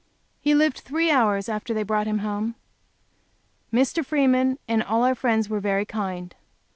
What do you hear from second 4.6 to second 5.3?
and all our